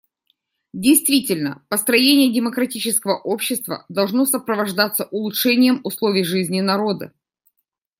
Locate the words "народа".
6.59-7.13